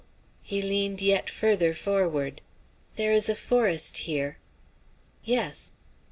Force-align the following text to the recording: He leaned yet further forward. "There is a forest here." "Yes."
He 0.41 0.63
leaned 0.63 0.99
yet 0.99 1.29
further 1.29 1.75
forward. 1.75 2.41
"There 2.95 3.11
is 3.11 3.29
a 3.29 3.35
forest 3.35 3.97
here." 3.99 4.39
"Yes." 5.23 5.73